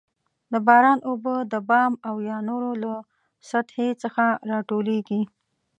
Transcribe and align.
د 0.51 0.53
باران 0.67 0.99
اوبه 1.09 1.35
د 1.51 1.53
بام 1.69 1.93
او 2.07 2.15
یا 2.29 2.37
نورو 2.49 2.71
له 2.83 2.93
سطحې 3.49 3.89
څخه 4.03 4.25
راټولیږي. 4.51 5.21